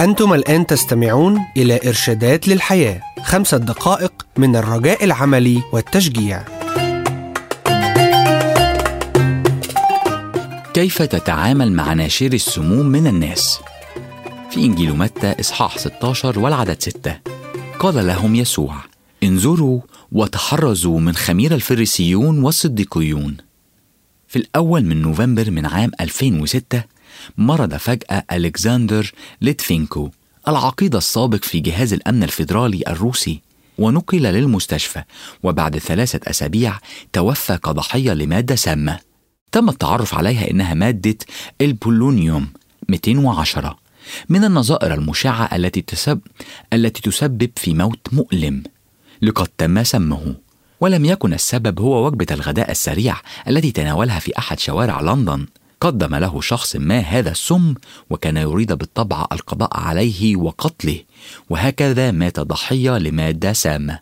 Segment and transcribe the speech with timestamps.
[0.00, 6.42] أنتم الآن تستمعون إلى إرشادات للحياة خمسة دقائق من الرجاء العملي والتشجيع.
[10.74, 13.60] كيف تتعامل مع ناشر السموم من الناس؟
[14.50, 17.18] في إنجيل متى إصحاح 16 والعدد 6
[17.78, 18.74] قال لهم يسوع
[19.22, 19.80] انظروا
[20.12, 23.36] وتحرزوا من خمير الفريسيون والصديقيون.
[24.28, 26.82] في الأول من نوفمبر من عام 2006
[27.38, 30.10] مرض فجأة ألكسندر ليتفينكو
[30.48, 33.40] العقيد السابق في جهاز الأمن الفيدرالي الروسي
[33.78, 35.02] ونقل للمستشفى
[35.42, 36.78] وبعد ثلاثة أسابيع
[37.12, 38.98] توفى كضحية لمادة سامة.
[39.52, 41.16] تم التعرف عليها إنها مادة
[41.60, 42.46] البولونيوم
[42.88, 43.78] 210
[44.28, 46.20] من النظائر المشعة التي تسبب
[46.72, 48.62] التي تسبب في موت مؤلم
[49.22, 50.34] لقد تم سمه.
[50.80, 53.16] ولم يكن السبب هو وجبة الغداء السريع
[53.48, 55.46] التي تناولها في أحد شوارع لندن.
[55.86, 57.74] قدم له شخص ما هذا السم
[58.10, 61.00] وكان يريد بالطبع القضاء عليه وقتله
[61.50, 63.98] وهكذا مات ضحية لمادة سامة.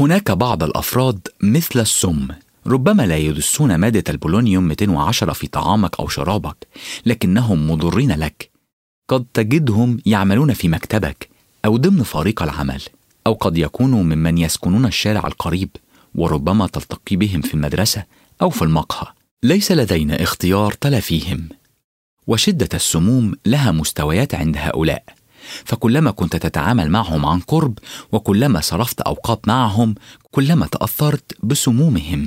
[0.00, 2.28] هناك بعض الأفراد مثل السم.
[2.66, 6.56] ربما لا يدسون مادة البولونيوم 210 في طعامك أو شرابك
[7.06, 8.50] لكنهم مضرين لك.
[9.08, 11.28] قد تجدهم يعملون في مكتبك
[11.64, 12.82] أو ضمن فريق العمل
[13.26, 15.70] أو قد يكونوا ممن يسكنون الشارع القريب
[16.14, 18.04] وربما تلتقي بهم في المدرسة
[18.42, 19.21] أو في المقهى.
[19.44, 21.48] ليس لدينا اختيار تلافيهم
[22.26, 25.04] وشدة السموم لها مستويات عند هؤلاء.
[25.64, 27.78] فكلما كنت تتعامل معهم عن قرب
[28.12, 29.94] وكلما صرفت أوقات معهم
[30.30, 32.26] كلما تأثرت بسمومهم.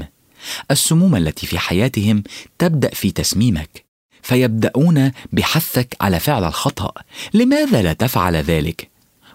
[0.71, 2.23] السموم التي في حياتهم
[2.59, 3.85] تبدأ في تسميمك.
[4.21, 6.91] فيبدأون بحثك على فعل الخطأ.
[7.33, 8.89] لماذا لا تفعل ذلك؟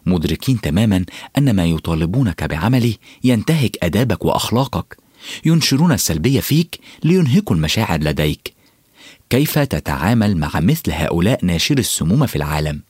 [0.07, 1.05] مدركين تماما
[1.39, 4.97] أن ما يطالبونك بعمله ينتهك آدابك وأخلاقك.
[5.45, 8.55] ينشرون السلبية فيك لينهكوا المشاعر لديك.
[9.31, 12.81] كيف تتعامل مع مثل هؤلاء ناشر السموم في العالم؟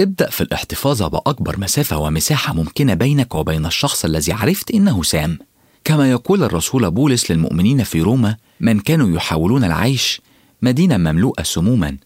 [0.00, 5.38] ابدأ في الاحتفاظ بأكبر مسافة ومساحة ممكنة بينك وبين الشخص الذي عرفت إنه سام.
[5.84, 10.20] كما يقول الرسول بولس للمؤمنين في روما من كانوا يحاولون العيش
[10.62, 11.96] مدينة مملوءة سموما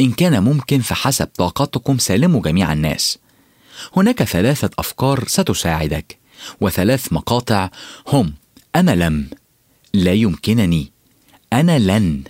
[0.00, 3.18] إن كان ممكن فحسب طاقتكم سالموا جميع الناس.
[3.96, 6.18] هناك ثلاثة أفكار ستساعدك
[6.60, 7.70] وثلاث مقاطع
[8.06, 8.32] هم
[8.76, 9.28] أنا لم.
[9.94, 10.92] لا يمكنني.
[11.52, 12.22] أنا لن.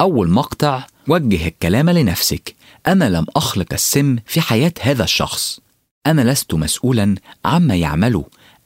[0.00, 2.54] أول مقطع وجه الكلام لنفسك.
[2.86, 5.60] أنا لم أخلق السم في حياة هذا الشخص.
[6.06, 8.24] أنا لست مسؤولا عما يعمله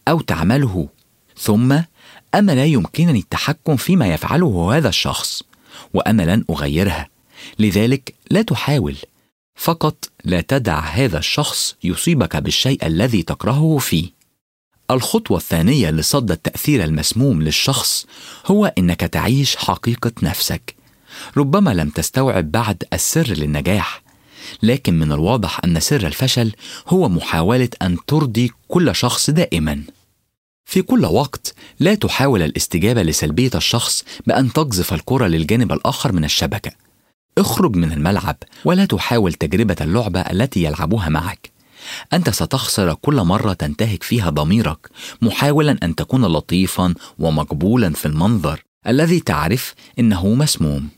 [0.09, 0.89] أو تعمله.
[1.39, 1.72] ثم
[2.34, 5.43] أنا لا يمكنني التحكم فيما يفعله هذا الشخص
[5.95, 7.09] وأنا لن أغيرها
[7.59, 8.97] لذلك لا تحاول.
[9.55, 14.17] فقط لا تدع هذا الشخص يصيبك بالشيء الذي تكرهه فيه.
[14.91, 18.06] الخطوة الثانية لصد التأثير المسموم للشخص
[18.47, 20.75] هو إنك تعيش حقيقة نفسك.
[21.37, 24.03] ربما لم تستوعب بعد السر للنجاح،
[24.62, 26.53] لكن من الواضح أن سر الفشل
[26.88, 29.82] هو محاولة أن ترضي كل شخص دائما.
[30.65, 36.72] في كل وقت لا تحاول الاستجابة لسلبية الشخص بأن تقذف الكرة للجانب الآخر من الشبكة.
[37.38, 41.57] اخرج من الملعب ولا تحاول تجربة اللعبة التي يلعبوها معك.
[42.12, 44.88] أنت ستخسر كل مرة تنتهك فيها ضميرك
[45.22, 50.88] محاولا أن تكون لطيفا ومقبولا في المنظر الذي تعرف إنه مسموم.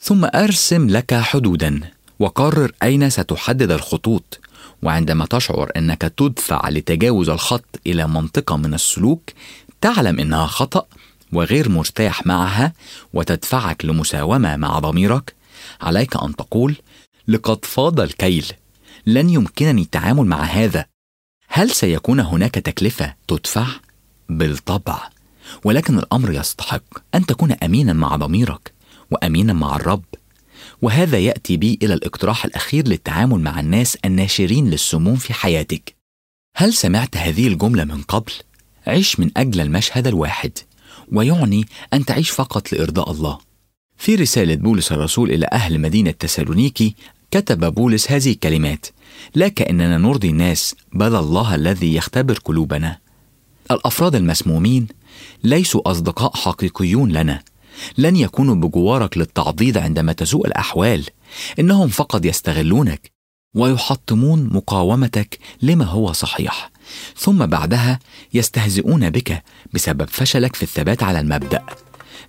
[0.00, 1.80] ثم أرسم لك حدودا
[2.18, 4.40] وقرر أين ستحدد الخطوط.
[4.82, 9.30] وعندما تشعر إنك تدفع لتجاوز الخط إلى منطقة من السلوك
[9.80, 10.86] تعلم إنها خطأ
[11.32, 12.72] وغير مرتاح معها
[13.12, 15.34] وتدفعك لمساومة مع ضميرك.
[15.80, 16.76] عليك أن تقول
[17.28, 18.52] لقد فاض الكيل.
[19.08, 20.86] لن يمكنني التعامل مع هذا.
[21.48, 23.66] هل سيكون هناك تكلفة تدفع؟
[24.28, 25.08] بالطبع.
[25.64, 26.82] ولكن الأمر يستحق
[27.14, 28.72] أن تكون امينا مع ضميرك
[29.10, 30.04] وامينا مع الرب.
[30.82, 35.94] وهذا يأتي بي إلى الاقتراح الأخير للتعامل مع الناس الناشرين للسموم في حياتك.
[36.56, 38.32] هل سمعت هذه الجملة من قبل؟
[38.86, 40.52] عش من أجل المشهد الواحد
[41.12, 43.38] ويعني أن تعيش فقط لإرضاء الله.
[43.96, 46.94] في رسالة بولس الرسول إلى أهل مدينة تسالونيكي
[47.30, 48.86] كتب بولس هذه الكلمات
[49.34, 52.98] لا كأننا نرضي الناس بل الله الذي يختبر قلوبنا.
[53.70, 54.88] الأفراد المسمومين
[55.44, 57.42] ليسوا أصدقاء حقيقيون لنا
[57.98, 61.04] لن يكونوا بجوارك للتعضيد عندما تسوء الأحوال
[61.58, 63.12] إنهم فقط يستغلونك
[63.54, 66.70] ويحطمون مقاومتك لما هو صحيح
[67.16, 67.98] ثم بعدها
[68.34, 69.42] يستهزئون بك
[69.72, 71.62] بسبب فشلك في الثبات على المبدأ.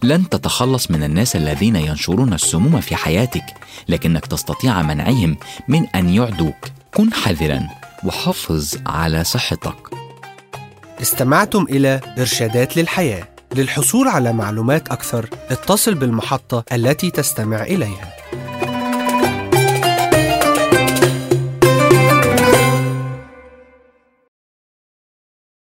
[0.03, 3.45] لن تتخلص من الناس الذين ينشرون السموم في حياتك
[3.89, 5.37] لكنك تستطيع منعهم
[5.67, 6.55] من أن يعدوك.
[6.93, 7.67] كن حذرا
[8.03, 9.75] وحافظ على صحتك.
[11.01, 13.27] استمعتم إلى إرشادات للحياة.
[13.55, 18.18] للحصول على معلومات أكثر اتصل بالمحطة التي تستمع إليها.